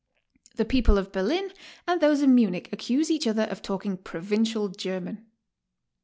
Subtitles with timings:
[0.55, 1.53] The people of Berlin
[1.87, 5.27] and those of Munich accuse each other of talking provincial German.